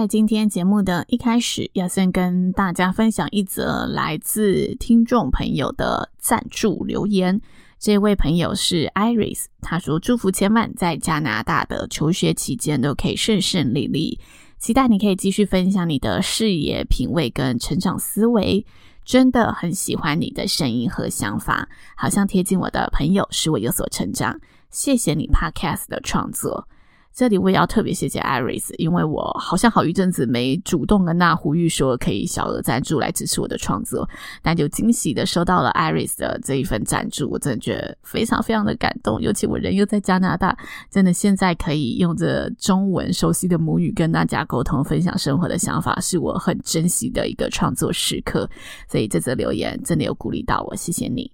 [0.00, 7.38] 在今天节目的一开始，要先跟大家分享一则来自听众朋友的赞助留言。
[7.78, 14.18] 这位朋友是 Iris，他说：“祝福千万在加拿大的求学期间都可以顺顺利利，
[14.58, 18.64] 期待你可以继续分享你的视野、品味跟成长思维。
[19.04, 24.40] 真的很喜欢你的声音和想法，好像贴近我的朋友，使我有所成长。
[24.70, 26.66] 谢谢你 Podcast 的创作。”
[27.12, 34.08] 这里我也要特别谢谢 Iris，因为我好像好一阵子没主动跟那呼吁说可以小额赞助来支持我的创作，
[34.42, 39.20] 但就惊喜的收到了 Iris 的这一份赞助，我真的觉得非常非常的感动。
[39.20, 40.56] 尤其我人又在加拿大，
[40.90, 48.48] 真的现在可以用着中文熟悉的母语跟大家沟通、分享生活的想法，是我很珍惜的一个创作时刻。
[48.88, 51.30] 所以这则留言真的有鼓励到我，谢谢你。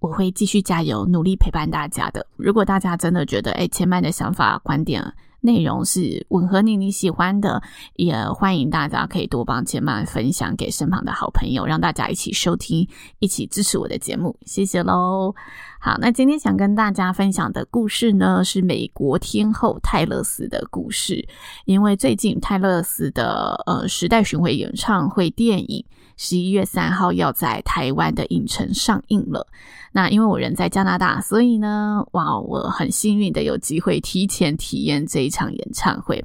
[0.00, 2.26] 我会继续加油，努力陪伴大家的。
[2.36, 5.02] 如果大家真的觉得，诶，千曼的想法、观点、
[5.40, 7.60] 内容是吻合你你喜欢的，
[7.96, 12.88] 也欢迎大家可以多帮千曼分享给身旁的好朋友，让大家一起收听，
[13.18, 14.36] 一起支持我的节目。
[14.46, 15.34] 谢谢喽。
[15.80, 21.26] 好，那今天想跟大家分享的故事呢，是美国天后泰勒斯的故事。
[21.64, 25.84] 因为最近泰勒斯的呃时代巡回演唱会电影。
[26.18, 29.46] 十一月三号要在台湾的影城上映了。
[29.92, 36.22] 那因为我人在加拿大，所以呢，哇，我很幸运的有机会提前体验这一场演唱会。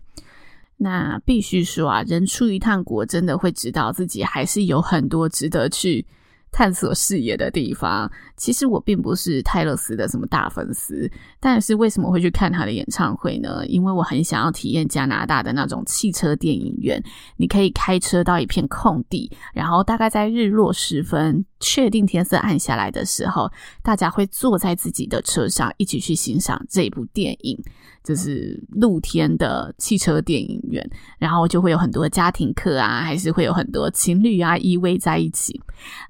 [0.75, 6.05] 那必须说啊，人出一趟国，真的会知道自己还是有很多值得去。
[6.53, 8.09] 探索视野的地方。
[8.37, 13.65] 其实我并不是泰勒斯的什么大粉丝，但是为什么会去看他的演唱会呢？
[13.67, 17.03] 因为我很想要体验加拿大的那种汽车电影院。
[17.37, 23.49] 你可以开车到一片空地，然后大概在日落时分，确定天色暗下来的时候，
[23.81, 27.57] 大家会坐在自己的车上一起去欣赏这部电影。
[28.03, 30.85] 就是露天的汽车电影院，
[31.17, 35.57] 然后就会有很多家庭客啊，还是会有很多情侣啊依偎在一起。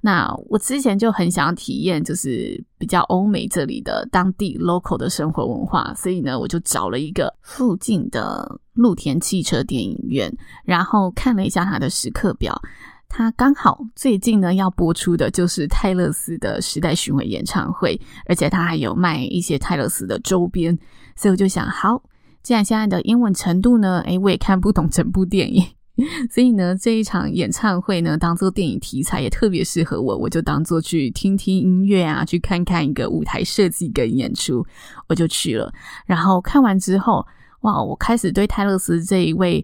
[0.01, 10.35] 那我之前就很想体验，就是比较欧美这里的当地 local 的生活文化，所以呢，我就找了一个附近的露天汽车电影院，
[10.65, 12.59] 然后看了一下它的时刻表，
[13.15, 20.75] 他刚好最近呢要播出的就是泰勒斯的时代巡回演唱会，而且他还有卖一些泰勒斯的周边。
[21.15, 22.01] 所以我就想，好，
[22.41, 25.63] 既然现在的英文程度呢，诶， 我也看不懂整部电影，
[26.33, 34.65] 所以呢，这一场演唱会呢，当做电影题材也特别适合我，我就当做去听听音乐啊，去看看一个舞台设计跟演出，
[35.07, 35.71] 我就去了。
[36.07, 37.23] 然后看完之后，
[37.61, 39.63] 哇，我开始对泰勒斯这一位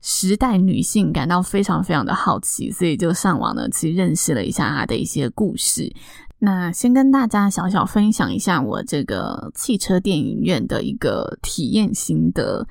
[0.00, 5.92] 时代女性感到非常非常的好奇，所以就上网呢去认识了一下她的一些故事。
[6.38, 12.66] 那先跟大家小小分享一下我这个汽车电影院的一个体验心得。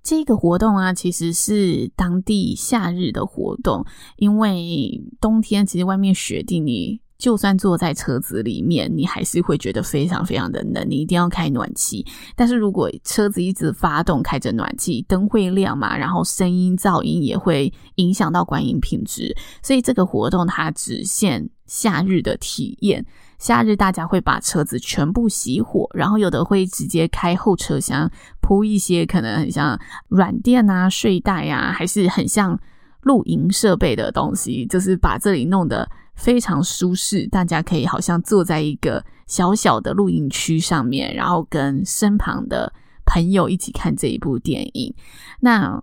[0.00, 3.84] 这个活动啊，其实是当地夏日的活动，
[4.16, 7.00] 因为冬天其实外面雪地你。
[7.18, 12.06] 就算坐在车子里面，你还是会觉得非常非常的冷，你一定要开暖气。
[12.36, 19.36] 但是如果车子一直发动，开着暖气，灯会亮嘛，然后声音噪音也会影响到观影品质。
[19.62, 23.04] 所以这个活动它只限夏日的体验。
[23.40, 28.08] 夏日大家会把车子全部熄火，然后有的会直接开后车厢
[28.40, 29.76] 铺一些可能很像
[30.08, 32.56] 软垫啊、睡袋啊，还是很像
[33.02, 35.88] 露营设备的东西，就是把这里弄得。
[36.18, 42.70] 非常舒适，大家可以好像坐在一个小小的露营区上面，然后跟身旁的
[43.06, 44.92] 朋友一起看这一部电影。
[45.40, 45.82] 那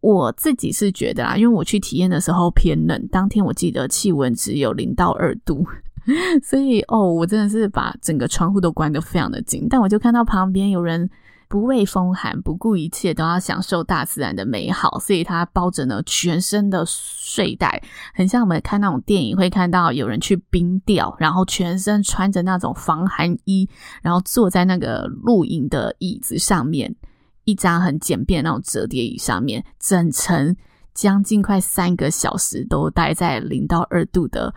[0.00, 5.64] 我自己是觉得啊，因为我去体验的时候偏冷，当天我记得气温只有零到二度，
[6.42, 9.66] 所以哦，我真的是把整个窗户都关得非常的紧。
[9.70, 11.08] 但我就看到旁边有人。
[11.50, 17.82] 不畏风寒，不顾一切都要享受大自然的美好，所以他包着呢全身的睡袋，
[18.14, 23.68] 很像我们看那种电影会看到有人去冰钓，然后全身穿着那种防寒衣，
[24.00, 26.94] 然后坐在那个露营的椅子上面，
[27.42, 30.54] 一张很简便的那种折叠椅上面，整程
[30.94, 34.54] 将近快三个小时都待在零到二度的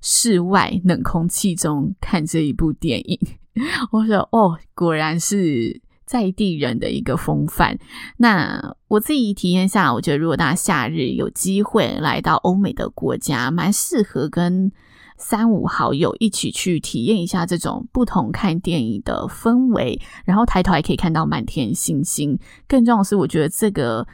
[0.00, 3.18] 室外冷空气中看这一部电影。
[3.90, 7.78] 我说哦，果然是在地人的一个风范。
[8.16, 14.72] 那我自己体验下，我觉得如果大家夏日有机会来到欧美的国家，蛮适合跟
[15.18, 22.38] 三五好友一起去体验一下这种不同看电影的氛围，然后抬头还可以看到满天星星。
[22.66, 24.06] 更重要的是，我觉得这个。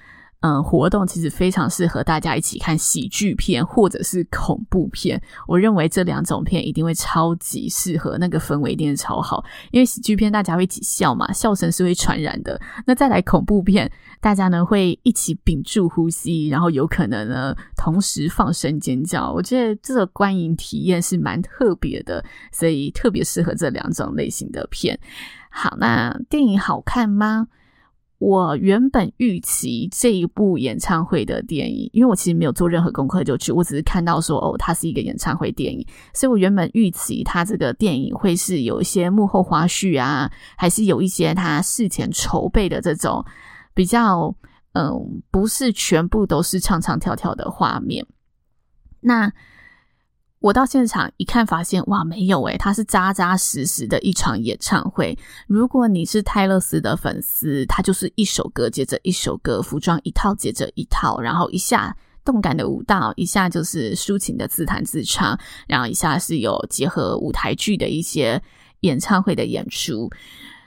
[0.42, 5.20] 嗯，活动其实非常适合大家一起看喜剧片或者是恐怖片。
[5.46, 9.44] 我认为这两种片一定会超级适合，那个氛围一定是超好。
[9.70, 12.60] 因为喜剧片大家会一起笑嘛，笑声是会传染的。
[12.84, 13.88] 那再来恐怖片，
[14.20, 19.32] 大家呢会一起屏住呼吸，然后有可能呢同时放声尖叫。
[19.32, 24.98] 我觉得这个观影体验是蛮特别的，所以特别适合这两种类型的片。
[25.50, 27.46] 好，那电影好看吗？
[28.22, 35.84] 我原本预期这一部演唱会的电影，因为我其实没有做任何功课就去，我只是看到说哦，它是一个演唱会电影，
[36.14, 43.24] 所以我原本预期它这个电影会是有一些幕后花絮啊，还是有一些它事前筹备的这种
[43.74, 44.32] 比较，
[44.74, 48.06] 嗯，不是全部都是唱唱跳跳的画面。
[49.00, 49.32] 那
[50.42, 55.16] 我到现场一看，发现哇，没有诶，它是扎扎实实的一场演唱会。
[55.46, 68.42] 如果你是泰勒斯的粉丝，它就是一首歌接着一首歌，服装一套接着一套，然后一下动感的舞蹈，一下就是抒情的自弹自唱，然后一下是有结合舞台剧的一些
[68.80, 70.10] 演唱会的演出。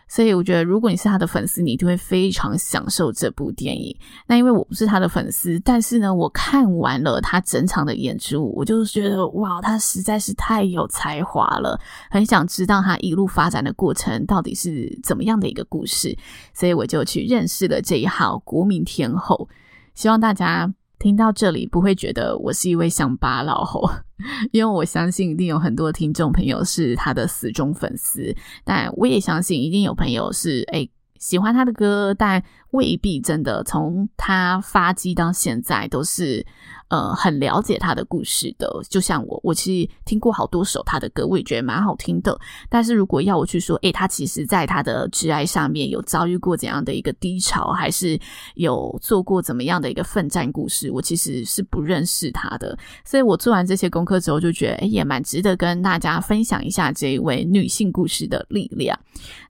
[0.07, 3.95] 所以我觉得，如果你是他的粉丝，你一定会非常享受这部电影。
[4.27, 11.79] 那因为我不是他的粉丝，但是呢，我看完了他整场的演出，我就觉得哇，他实在是太有才华了，
[12.09, 16.17] 很想知道他一路发展的过程到底是怎么样的一个故事。
[16.53, 19.49] 所以我就去认识了这一号国民天后。
[19.93, 20.73] 希望大家。
[20.99, 23.65] 听到这里不会觉得我是一位乡巴佬，
[24.51, 30.89] 因为我相信一定有很多听众朋友是他的死忠粉丝，但我也相信一定有朋友是诶
[31.19, 36.45] 喜欢他的歌，但未必真的从他发迹到现在都是。
[36.89, 42.39] 呃，很了解他的故事的，就像我，我其实听过好多首他的歌，我也觉得蛮好听的。
[42.69, 48.19] 但是如果要我去说，诶，他其实在他的挚爱上面有遭遇过怎样的一个低潮，还是
[48.53, 52.77] 有做过怎么样的一个奋战故事，我其实是不认识他的。
[53.03, 58.97] 所以我做完这些功课之后，就觉得，诶，也蛮值得跟大家分享一下这一位女性故事的力量。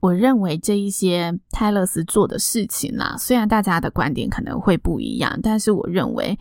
[0.00, 6.38] 我认为这一些泰勒斯做的事情啦，虽然大家的观点可能会不一样，但是我认为。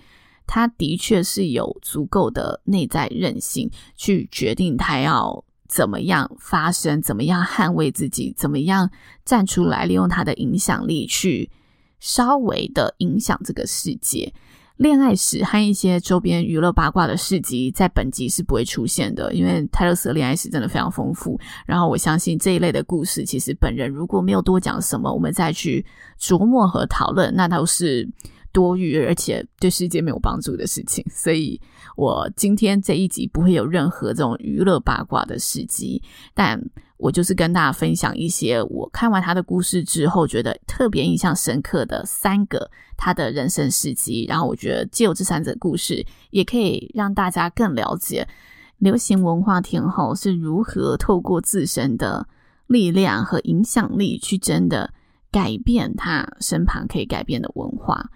[0.47, 8.89] 他的确是有足够的内在韧性，去决定他要怎么样发声，怎么样捍卫自己，怎么样
[9.25, 11.49] 站出来，利用他的影响力去
[11.99, 14.31] 稍微的影响这个世界。
[14.77, 21.39] 恋爱史和一些周边娱乐八卦的事迹，在本集是不会出现的，因为泰勒斯的恋爱史真的非常丰富。
[21.65, 25.85] 然后我相信这一类的故事，其实本人如果没有多讲什么，我们再去
[26.19, 28.07] 琢磨和讨论，那都是。
[28.55, 31.59] 多余而且对世界没有帮助的事情，所以
[31.97, 36.01] 我今天这一集不会有任何这种娱乐八卦的事迹，
[36.33, 36.57] 但
[36.95, 48.25] 我就是跟大家分享一些我看完他的故事之后觉得特别印象深刻的三个他的人生事迹，然后我觉得借由这三则故事，也可以让大家更了解
[48.77, 52.25] 流行文化天后是如何透过自身的
[52.67, 54.93] 力量和影响力去真的
[55.29, 58.09] 改变他身旁可以改变的文化。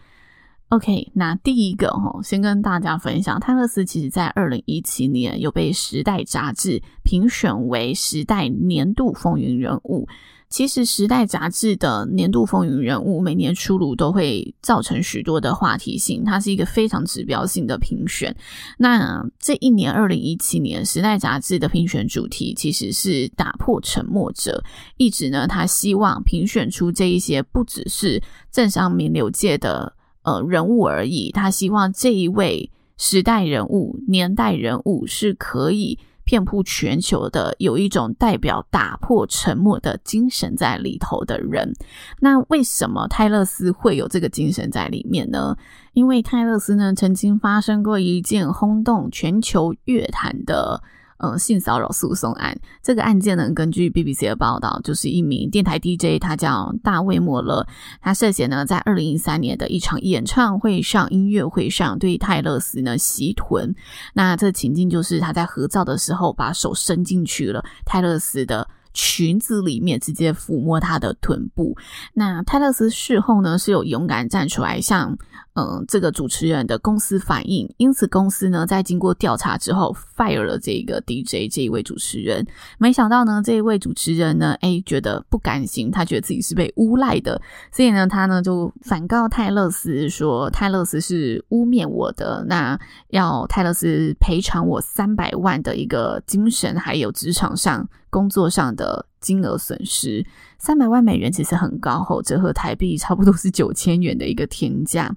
[0.69, 10.07] OK，那第一个哈，先跟大家分享，泰勒斯其实在二零一七年有被《时代》杂志评选为《时代》年度风云人物。
[10.47, 18.35] 其实，《时代》杂志的年度风云人物每年出炉都会造成许多的话题性，它是一个非常指标性的评选。
[18.77, 24.63] 那这一年，二零一七年，《时代》杂志的评选主题其实是打破沉默者，
[24.97, 28.21] 一直呢，他希望评选出这一些不只是
[28.51, 29.93] 政商名流界的。
[30.29, 31.31] 呃，人物而已。
[31.31, 41.73] 他希望这一位时代人物、年代人物是可以遍布全球的，有一种代表打破沉默的精神在里头的人。
[42.19, 45.57] 那为什么泰勒斯会有这个精神在里面呢？
[45.93, 50.83] 因为泰勒斯呢，曾经发生过一件轰动全球乐坛的。
[51.19, 57.65] 嗯，性骚扰诉讼案这个案件呢，根据 BBC 的报道，就是一名电台 DJ，他叫大卫·莫勒，
[58.01, 63.75] 他涉嫌呢在二零一三年的一场演唱会上、音乐会上对泰勒斯呢袭臀。
[64.13, 71.75] 那这情境就是他在合照的时候，把手伸进去了泰勒斯的裙子里面，直接抚摸她的臀部。
[72.13, 75.17] 那泰勒斯事后呢是有勇敢站出来向
[75.59, 82.45] 嗯，这个主持人的公司反映，因此公司呢在经过调查之后 fire 了这个 DJ 这一位主持人。
[82.77, 100.25] 没想到呢，这一位主持人呢，哎，觉得不甘心，他觉得自己是被诬赖的，所以呢，他呢就反告泰勒斯说，泰勒斯是污蔑我的，那要泰勒斯赔偿我三百万的一个精神还有职场上工作上的金额损失。
[100.57, 105.15] 三百万美元其实很高吼，折合台币差不多是九千元的一个天价。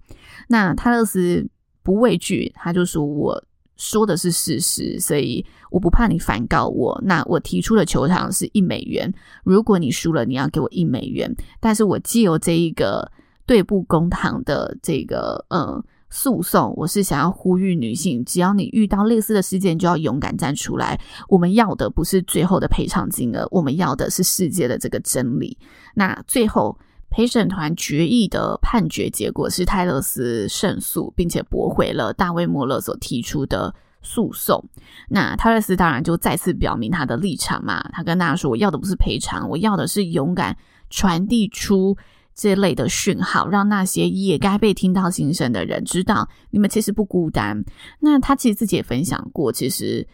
[0.49, 1.47] 那他勒丝
[1.83, 3.45] 不畏惧，他就说：“我
[3.77, 7.01] 说的是事实，所以我不怕你反告我。
[7.05, 11.35] 那我提出的求偿是一美元，如果你输了，你要给我一美元。
[11.59, 13.11] 但是我借由这一个
[13.47, 15.83] 对簿公堂的这个呃
[16.13, 21.01] 诉讼，我是想要呼吁女性，只要你遇到类似的事件，就要勇敢站出来。
[21.29, 25.59] 我们要的不是最后的赔偿金额，我们要的是世界的这个真理。
[25.97, 26.79] 那最后。”
[27.15, 34.65] 陪审团决议的判决结果是泰勒斯胜诉，并且驳回了大卫·莫勒所提出的诉讼。
[35.11, 40.57] 那泰勒斯当然就再次表明他的立场嘛，他跟大家说：“我要的不是赔偿，我要的是勇敢
[40.89, 41.95] 传递出
[42.35, 47.65] 这类的讯号，让那些也该被听到心声的人知道，你们其实不孤单。”
[48.01, 50.07] 那他其实自己也分享过，其实。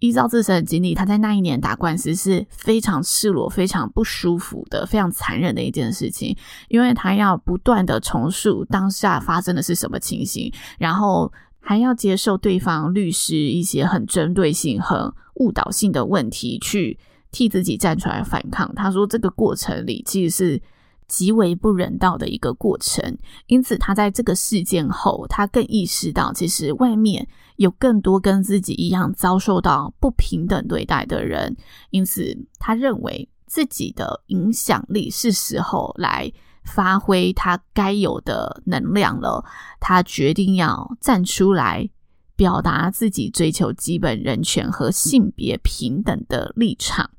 [0.00, 6.36] 依照自身的经历，他在那一年打官司是非常赤裸、非常不舒服的、非常残忍的一件事情，
[6.68, 16.98] 因为他要不断的重述当下发生的是什么情形，然后还要接受对方律师一些很针对性、很误导性的问题，去
[17.32, 18.70] 替自己站出来反抗。
[18.74, 20.62] 他说，这个过程里其实是。
[21.08, 31.56] 极为不人道的一个过程，因此他在这个事件后，他更意识到，其实外面有更多跟自己一样遭受到不平等对待的人，
[31.90, 36.32] 因此他认为自己的影响力是时候来
[36.64, 39.44] 发挥他该有的能量了。
[39.78, 41.88] 他决定要站出来，
[42.34, 47.10] 表达自己追求基本人权和性别平等的立场。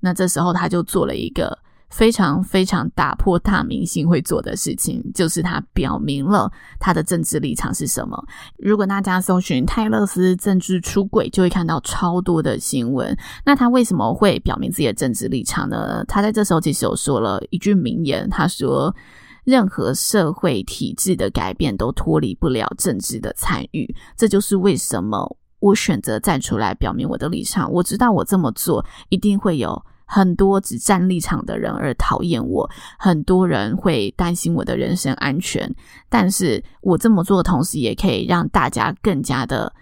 [0.00, 1.58] 那这时候他就做了一个。
[1.90, 8.16] 非常非常打破大明星会做的事情，就是他表明了他的政治立场是什么。
[8.58, 13.16] 如果大家搜寻泰勒斯政治出轨，就会看到超多的新闻。
[13.44, 16.04] 那他为什么会表明自己的政治立场呢？
[16.06, 18.94] 他在这时候其实有说了一句名言，他说
[19.42, 27.70] ：“任何社会体制的改变都脱离不了政治的参与。”这就是为什么我选择站出来表明我的立场。
[27.72, 29.84] 我知道我这么做一定会有。
[30.12, 35.72] 很多只站立场的人而讨厌我，很多人会担心我的人身安全，
[36.08, 39.72] 但是我这么做的同时，也可以让大家更加的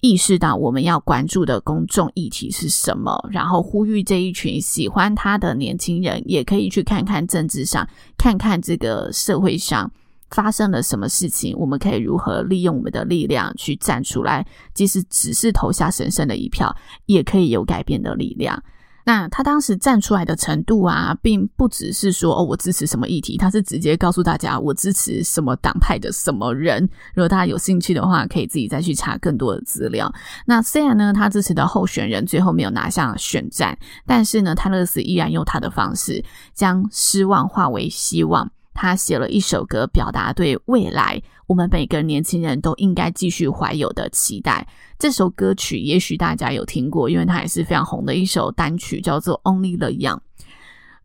[0.00, 7.84] 意识到我们要关注的公众议题是什么，然后呼吁这一群喜欢他的年轻人也可以去看看政治上，
[8.16, 9.90] 看看这个社会上
[10.30, 16.72] 发生了什么事情，我们可以如何利用我们的力量去站出来，即使只是投下神圣的一票，
[17.06, 18.62] 也可以有改变的力量。
[19.04, 26.88] 那他当时站出来的程度啊，并不只是说哦，我支持什么议题，他是直接告诉大家我支持什么党派的什么人。
[27.14, 30.12] 如果大家有兴趣的话，可以自己再去查更多的资料。
[30.46, 38.50] 那虽然呢，他支持的候选人最后没有拿下选战，但是呢，泰勒斯依然用他的方式将失望化为希望。
[38.74, 44.66] 他写了一首歌，表达对未来我们每个年轻人都应该继续怀有的期待。
[44.98, 50.16] 这首歌曲也许大家有听过，因为它也是非常红的一首单曲，叫做《Only the Young》。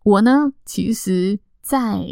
[0.03, 2.03] 我呢，其实在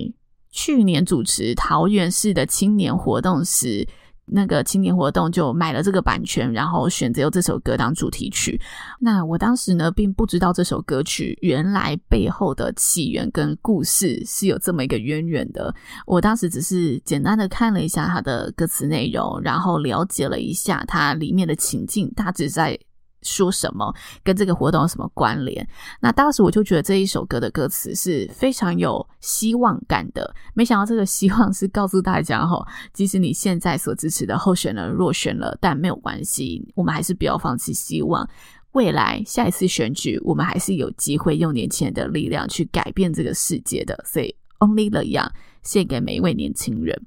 [0.51, 3.88] 去年主持桃园市的青年活动时。
[4.25, 8.60] 那个青年活动就买了这个版权，然后选择用这首歌当主题曲。
[9.00, 15.74] 那我当时呢，并不知道这首歌曲原来背后的起源跟故事是有这么一个渊源的。
[16.05, 22.79] 我当时只是简单的看了一下它的歌词内容，然后了解了一下它里面的情境，大致在。
[23.25, 25.67] 说什么跟这个活动有什么关联？
[26.00, 30.34] 那当时我就觉得这一首歌的歌词是非常有希望感的。
[30.53, 38.29] 没想到这个希望是告诉大家齁，即使你现在所支持的候选人落选了，但没有关系，我们还是不要放弃希望。
[38.74, 43.98] 未来下一次选举，我们还是有机会用年轻人的力量去改变这个世界的。
[44.05, 45.29] 所以，Only the Young，
[45.63, 47.01] 献给每一位年轻人。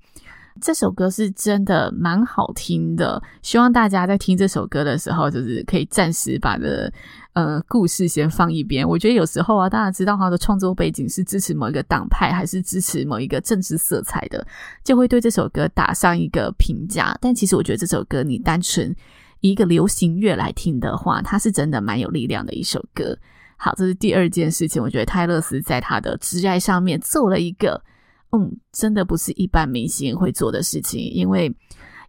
[0.61, 6.93] 这首歌是真的蛮好听的，希望大家在听这首歌的时候，就是可以暂时把这
[7.33, 8.87] 呃故事先放一边。
[8.89, 14.47] 我觉得有时候啊，大家知道他的创作背景是支持某一个党派，还是支持某一个政治色彩的，
[14.85, 17.17] 就会对这首歌打上一个评价。
[17.21, 18.95] 但其实我觉得这首歌，你单纯
[19.41, 23.17] 以一个流行乐来听的话，它是真的蛮有力量的一首歌。
[23.57, 27.83] 好，这是第二件事情，我觉得泰勒斯在他的挚爱上面做了一个。
[28.33, 31.55] 嗯，真的不是一般明星会做的事情，因为。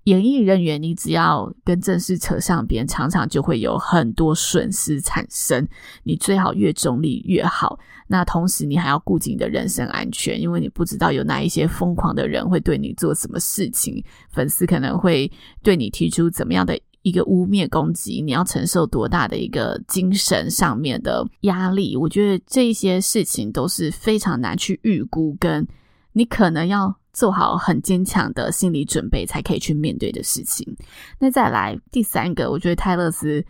[0.06, 5.68] 演艺人员，你只要跟正事扯上边，常常就会有很多损失产生。
[6.04, 7.78] 你最好越中立越好。
[8.08, 15.30] 那同时，你还要顾及你的人身安全，因为你不知道有哪一些疯狂的人会对你做什么事情，粉丝可能会
[15.62, 21.96] 对你提出怎么样的一个污蔑攻击，你要承受多大的一个精神上面的压力。
[21.96, 25.68] 我觉得这些事情都是非常难去预估，跟
[26.20, 27.00] 你可能要。
[27.12, 30.64] 做好很坚强的心理准备，才可以去面对的事情。
[31.18, 33.44] 那再来第三个，我觉得泰勒斯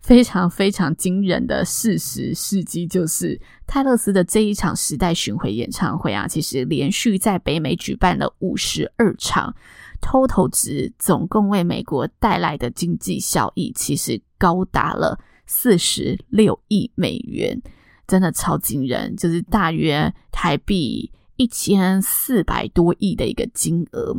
[0.00, 9.54] 非常非常惊人的事实事迹，就是泰勒斯的这一场时代巡回演唱会啊，其实连续在北美举办了五十二场
[10.00, 17.62] ，total 值总共为美国带来的经济效益，其实高达了四十六亿美元，
[18.08, 21.12] 真的超惊人，就是大约台币。
[21.36, 24.14] 一千四百多亿的一个金额，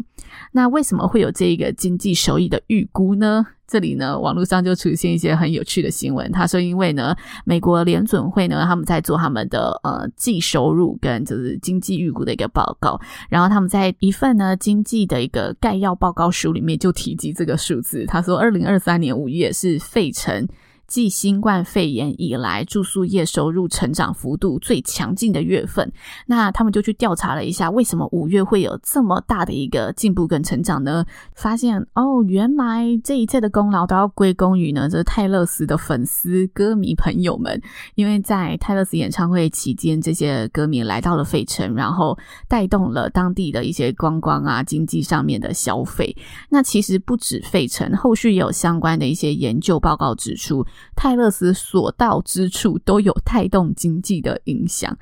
[0.52, 3.46] 那为什么会有这一个经济收益的预估呢？
[3.66, 6.32] 这里呢，网络上就出现一些很有趣的新闻。
[6.32, 18.06] 他说，因为呢，美国联准会呢，他们在做他们的呃净收入跟就是经济预估的一个报告，然后他们在一份呢经济的一个概要报告书里面就提及这个数字。
[18.06, 20.48] 他说，二零二三年五月是费城。
[20.94, 25.92] 继新冠肺炎以来，住宿业收入成长幅度最强劲的月份。
[26.28, 31.04] 那他们就去调查了一下，为什么五月会有这么大的一个进步跟成长呢？
[31.34, 37.60] 发现哦，原来这一切的功劳都要归功于呢，这泰勒斯的粉丝歌迷朋友们。
[37.96, 42.16] 因为在泰勒斯演唱会期间，这些歌迷来到了费城，然后
[42.48, 46.16] 带动了当地的一些观光啊、经济上面的消费。
[46.50, 50.64] 那其实不止费城，后续也有相关的一些研究报告指出。
[50.96, 54.98] 泰勒斯所到之处都有带动经济的影响，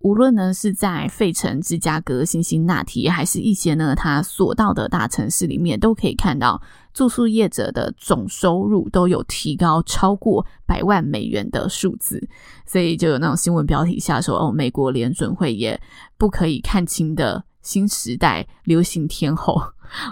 [0.00, 6.60] 无论呢是在费城、芝加哥、辛辛那提，还是一些呢他所到的大城市里面，都可以看到
[6.92, 12.26] 住宿业者的总收入都有提高超过百万美元的数字，
[12.66, 15.80] 所以就有那种新闻标题下说：“哦，美国联准会也
[16.16, 19.60] 不可以看清的新时代流行天后。”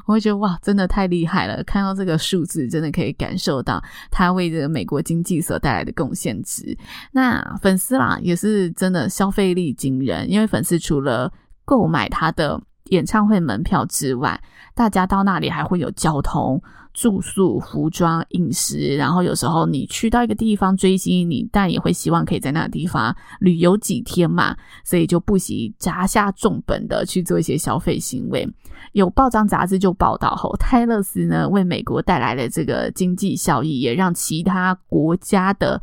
[0.07, 1.63] 我会觉得哇，真的太厉害了！
[1.65, 6.77] 看到这个数字，真的可以感受到他为这个美国经济所带来的贡献值。
[7.13, 11.33] 那粉丝啦，也是真的消费力惊人，因为粉丝除了
[11.65, 12.61] 购买他的
[12.91, 14.41] 演唱会门票之外，
[14.75, 16.63] 大家到那里还会有交通。
[16.95, 28.49] 住宿、服装、饮食，然后有时候你去到一个地方追星，你但也会希望可以在那个地方旅游几天嘛，所以就不惜砸下重本的去做一些消费行为。
[28.93, 35.83] 有报章杂志就报道后，泰勒斯呢为美国带来了这个经济效益，也让其他国家的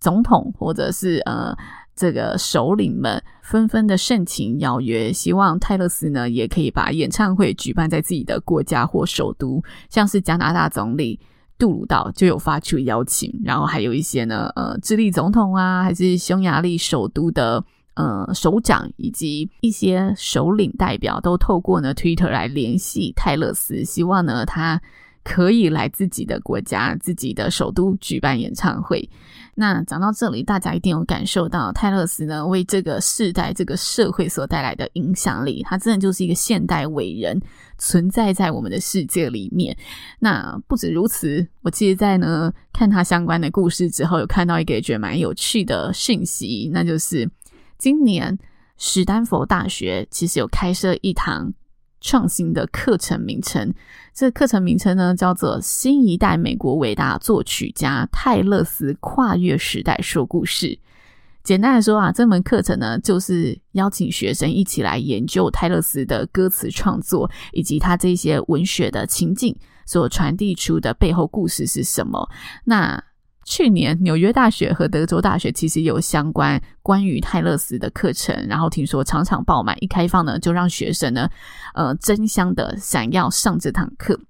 [0.00, 1.54] 总统或者是呃。
[1.98, 11.18] 这个首领们纷纷的盛情邀约，希望泰勒斯呢也可以把演唱会举办在自己的国家或首都，像是加拿大总理
[11.58, 24.80] 杜鲁道就有发出邀请，然后还有一些呢，呃，智利总统啊，还是匈牙利首都的呃首长，以及一些首领代表都透过呢 Twitter 来联系泰勒斯，希望呢他
[25.24, 29.10] 可以来自己的国家、自己的首都举办演唱会。
[29.60, 35.64] 那讲到这里，大家一定有感受到泰勒斯呢为这个世代、这个社会所带来的影响力。
[35.64, 37.42] 他真的就是一个现代伟人，
[37.76, 39.76] 存在在我们的世界里面。
[40.20, 47.28] 那不止如此，我记得，在呢看他相关的故事之后，有看到一个觉得蛮有趣的讯息，那就是
[47.78, 48.38] 今年
[48.76, 51.52] 史丹佛大学其实有开设一堂。
[52.08, 53.70] 创新的课程名称，
[54.14, 60.78] 这个课程名称呢叫做“新一代美国伟大作曲家泰勒斯跨越时代说故事”。
[61.44, 72.26] 简单来说啊，这门课程呢就是邀请学生一起来研究泰勒斯的歌词创作，以及他这些文学的情境所传递出的背后故事是什么。
[72.64, 73.04] 那
[73.48, 81.26] 去年纽约大学和德州大学其实有相关关于泰勒斯的课程，然后听说场场爆满，一开放呢就让学生呢，
[81.72, 84.20] 呃，争相的想要上这堂课。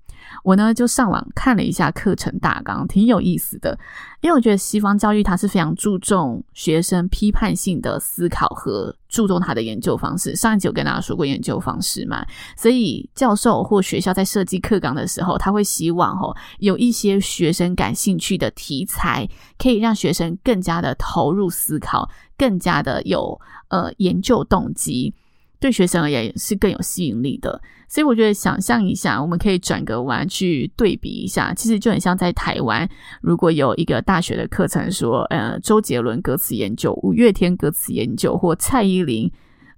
[0.43, 3.79] 我呢就上网看了一下课程大纲，挺有意思的。
[4.21, 10.35] 因为我觉得西方教育它是非常注重学生批判性的思考和注重他的研究方式。
[10.35, 25.15] 上一集有跟大家说过研究方式嘛，所以教授或学校在设计课纲的时候，他会希望吼有一些学生感兴趣的题材，可以让学生更加的投入思考，更加的有呃研究动机。
[25.61, 32.89] 对学生而言是更有吸引力的，所以我觉得想象一下，我们可以转个弯去对比一下，其实就很像在台湾，
[33.23, 39.29] 如果有一个大学的课程说，呃，周杰伦歌词研究、五月天歌词研究或蔡依林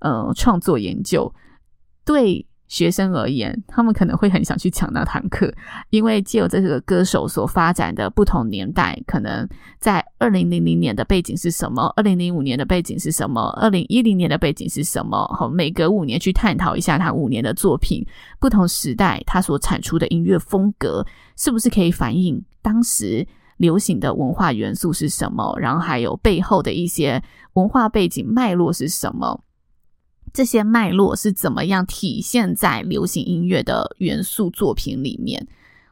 [0.01, 1.33] 呃创作研究，
[2.05, 2.46] 对。
[2.70, 5.52] 学生而言，他们可能会很想去抢那堂课，
[5.90, 9.46] 因为借由这个歌手所发展的不同年代，可能
[9.80, 18.06] 在二零零零年的背景是什么，二零零五年的背景是什么，二零一零年的背景是什么，好，每隔五年去探讨一下他五年的作品，
[18.38, 21.04] 不同时代他所产出的音乐风格，
[21.37, 27.20] 是不是可以反映当时流行的文化元素是什么，然后还有背后的一些
[27.54, 29.42] 文化背景脉络是什么。
[30.33, 35.47] 这些脉络是怎么样体现在流行音乐的元素作品里面？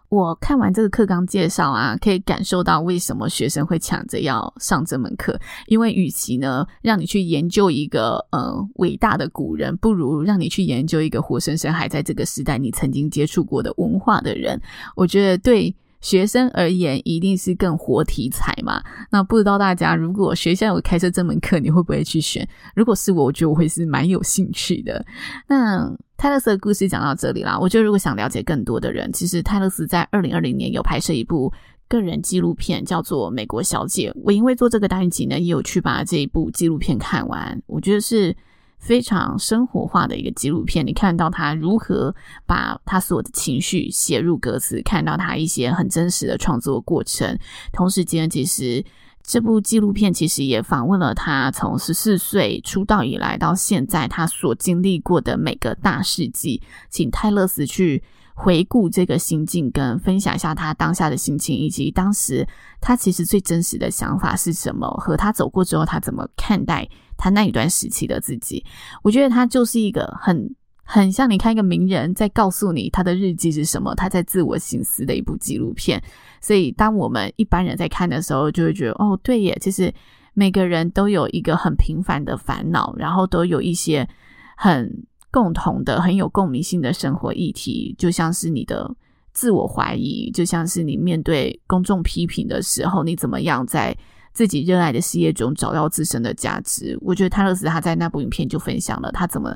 [0.09, 5.39] 我看完这个课纲介绍啊，可以感受到为什么学生会抢着要上这门课。
[5.67, 14.61] 因为与其呢让你去研究一个呃伟大的古人，不如让你去研究一个活生生还在这个时代你曾经接触过的文化的人。
[14.97, 15.75] 我觉得对。
[16.01, 18.83] 学生而言，一定是更活题材嘛。
[19.11, 22.49] 那不知道大家，如果学校有开设这门课，你会不会去选？
[22.75, 25.05] 如果是我，我觉得我会是蛮有兴趣的。
[25.49, 27.59] 那泰勒斯的故事讲到这里啦。
[27.59, 31.53] 我觉得如果想了解更多的人，其实泰勒斯在二零二零年有拍摄一部
[31.89, 34.11] 个人纪录片，叫做《美国小姐》。
[34.23, 37.61] 我因为做这个单集呢，也有去把这一部纪录片看完。
[37.67, 38.37] 我觉得是。
[38.79, 42.15] 非常生活化的一个纪录片，你看到他如何
[42.47, 47.39] 把他所有的情绪写入歌词，看到他一些很真实的创作过程。
[47.73, 48.85] 同时间，其实
[49.23, 62.47] 这部纪录片其实也访问了他从十四岁出道以来到现在他所经历过的每个大事迹，请泰勒斯去回顾这个心境，跟分享一下他当下的心情，以及当时
[62.81, 66.89] 他其实最真实的想法是什么，和他走过之后他怎么看待。
[67.19, 68.65] 他那一段时期的自己，
[69.03, 70.55] 我觉得他就是一个很
[70.85, 76.01] 很像你看一个名人在告诉你他的日记是什么，他在自我醒思的一部纪录片。
[76.41, 79.93] 所以，当我们一般人在看的时候，就会觉得哦，对耶，其实
[80.33, 84.09] 每个人都有一个很平凡的烦恼，然后都有一些
[84.57, 84.89] 很
[85.33, 88.89] 共同的、很有共鸣性的生活议题，就像是你的
[89.33, 93.95] 自我怀疑，就像是你面对公众批评的时候，你怎么样在。
[94.39, 99.53] 自己热爱的事业中找到自身的价值，我觉得泰勒斯他在那部影片就分享了他怎么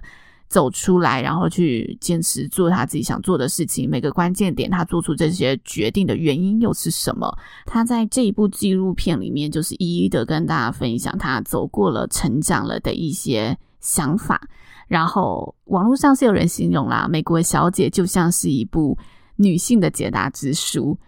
[0.48, 3.88] 走出来，然后去坚持做他自己想做的事情。
[3.88, 7.32] 每个关键点，他做出这些决定的原因又是什么？
[7.64, 14.40] 他在这一部纪录片里面，就是一一的跟大家分享他走过了、成长了的一些想法。
[14.88, 18.98] 然后网络上是有人形容啦，《美国小姐》就像是一部
[19.36, 20.98] 女性的解答之书。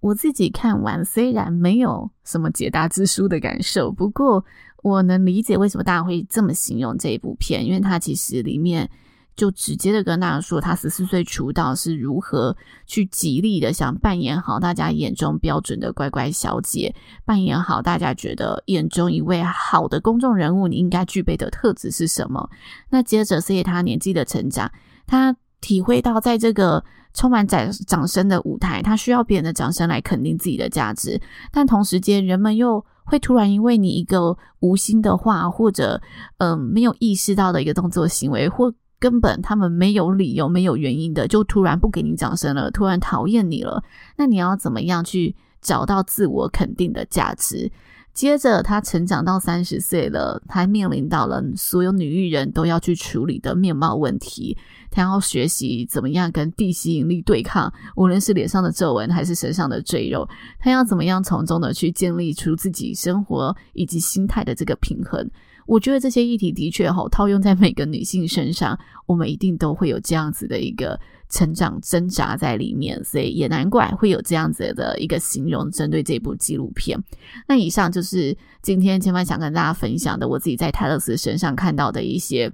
[0.00, 4.44] 我自己看完，虽然没有什么解答之书的感受，不过
[4.82, 8.88] 我能理解为什么大家会这么形容这一部片，因为它其实里面
[9.34, 12.56] 就直接的跟大家说，他十四岁出道是如何
[12.86, 22.48] 去极力的想扮演好大家眼中标准的乖乖小姐，扮演好大家觉得眼中一位好的公众人物你应该具备的特质是什么。
[22.90, 24.70] 那接着，随着他年纪的成长，
[25.06, 26.84] 他体会到在这个。
[27.16, 36.00] 充满掌掌声的舞台，他需要别人的掌声来肯定自己的价值，但同时间，人们又会突然因为你一个无心的话，或者
[36.38, 43.82] 嗯、没有意识到的一个动作行为，或根本他们没有理由、没有原因的，就突然不给你掌声了，突然讨厌你了。
[44.16, 47.72] 那你要怎么样去找到自我肯定的价值？
[48.16, 54.56] 接着，他成长到三十岁了，他面临到了所有女艺人都要去处理的面貌问题。
[54.90, 60.26] 他要学习怎么样跟地吸引力对抗，无论是脸上的皱纹还是身上的赘肉。
[60.58, 65.30] 他要怎么样从中的去建立出自己生活以及心态的这个平衡。
[65.66, 77.02] 我觉得这些议题的确哈，套用在每个女性身上，我们一定都会有这样子的一个成长挣扎在里面，所以也难怪会有这样子的一个形容针对这部纪录片。
[77.48, 82.52] 那以上就是今天千万想跟大家分享的，我自己在泰勒斯身上看到的一些，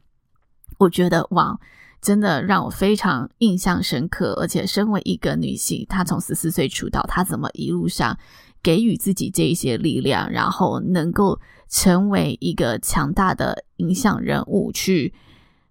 [0.78, 1.58] 我觉得哇，
[2.00, 4.32] 真的让我非常印象深刻。
[4.40, 8.18] 而且身为一个女性，她从十四岁出道，她怎么一路上
[8.62, 15.12] 给予自己这一些力量，然后能够成为一个强大的影响人物，去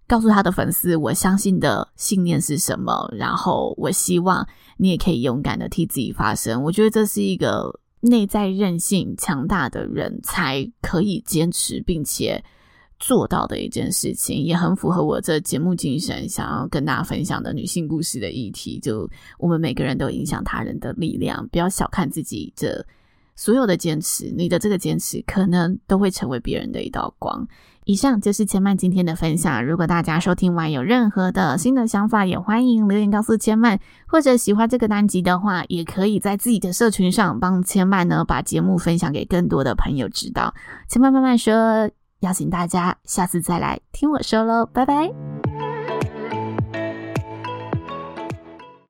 [0.06, 3.08] 告诉他的粉丝，我相信的信念是什么。
[3.16, 6.62] 然后，我希望你也可以勇敢的替自己发声。
[6.62, 12.42] 我觉得这是一个内在韧性强大的人才可以坚持并且
[12.98, 18.78] 做到的一件事情，也很符合我这节目精神，想要跟大家分享的女性故事的议题。
[18.80, 22.84] 就我们每个人都影响他人的力量，不要小看自己这
[23.34, 27.46] 所有的坚持，你的这个坚持可能都会成为别人的一道光。
[27.84, 29.64] 以上就是千曼今天的分享。
[29.64, 40.54] 如果大家收听完有任何的新的想法，也欢迎留言告诉千曼，或者喜欢这个单集的话，也可以在自己的社群上帮千曼呢把节目分享给更多的朋友知道。
[40.88, 41.90] 千曼慢慢说。
[42.22, 45.41] 邀请大家下次再来听我说喽，拜拜。